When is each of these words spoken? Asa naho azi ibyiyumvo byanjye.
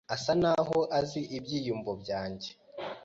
Asa 0.15 0.33
naho 0.41 0.79
azi 0.99 1.21
ibyiyumvo 1.37 1.91
byanjye. 2.01 2.49